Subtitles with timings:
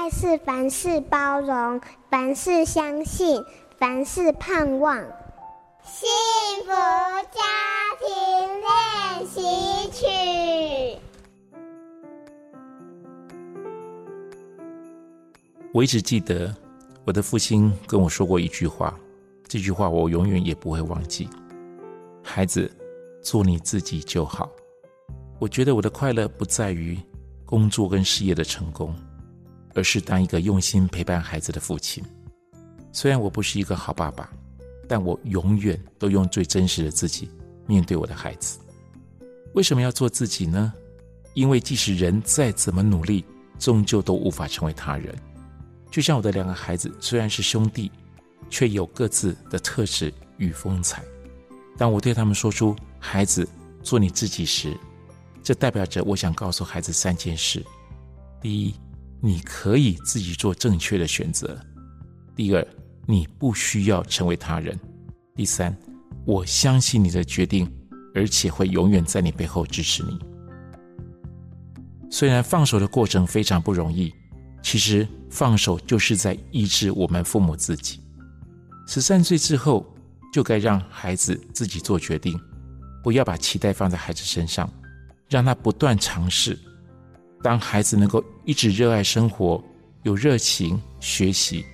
[0.00, 1.78] 爱是凡事包容，
[2.08, 3.44] 凡事相信，
[3.76, 4.96] 凡事盼望。
[5.84, 6.08] 幸
[6.64, 7.42] 福家
[8.00, 8.08] 庭
[8.62, 10.98] 练习曲。
[15.70, 16.50] 我一直记得
[17.04, 18.98] 我的父亲跟我说过一句话，
[19.46, 21.28] 这句话我永远也不会忘记。
[22.22, 22.74] 孩子，
[23.20, 24.48] 做你自己就好。
[25.38, 26.98] 我觉得我的快乐不在于
[27.44, 28.96] 工作跟事业的成功，
[29.74, 32.02] 而是当一个用心陪伴孩子的父亲。
[32.92, 34.30] 虽然我不是一个好爸爸，
[34.88, 37.30] 但我永远都用最真实的自己
[37.66, 38.58] 面对我的孩子。
[39.54, 40.72] 为什么要做自己呢？
[41.34, 43.24] 因为即使人再怎么努力，
[43.58, 45.14] 终究都无法成为他人。
[45.90, 47.90] 就像我的两个孩子，虽然是兄弟，
[48.48, 51.02] 却有各自的特质与风采。
[51.76, 53.48] 当我对他们说出“孩子，
[53.82, 54.76] 做你自己”时，
[55.42, 57.64] 这代表着我想告诉孩子三件事：
[58.40, 58.74] 第一，
[59.20, 61.48] 你可以自己做正确的选择；
[62.34, 62.66] 第二，
[63.06, 64.74] 你不需要成为他人；
[65.34, 65.76] 第三，
[66.24, 67.70] 我相信你的决定，
[68.14, 70.18] 而且会永远在你背后支持你。
[72.10, 74.12] 虽然放手的过程非常不容易，
[74.62, 78.00] 其实放手就是在医治我们父母自己。
[78.86, 79.86] 十三岁之后，
[80.32, 82.38] 就该让孩子自己做决定，
[83.02, 84.68] 不要把期待放在孩子身上。
[85.28, 86.58] 让他不断尝试。
[87.40, 89.62] 当孩子能够一直热爱生活、
[90.02, 91.64] 有热情学习，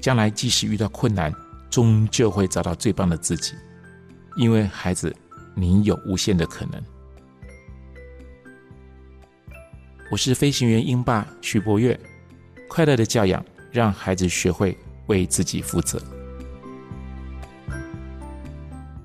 [0.00, 1.34] 将来即使遇到困难，
[1.68, 3.54] 终究会找到最棒的自己。
[4.36, 5.12] 因为孩子，
[5.56, 6.80] 你有无限的可能。
[10.12, 11.98] 我是飞行员英爸徐柏岳，
[12.68, 16.00] 快乐的教养，让孩子学会为自己负责。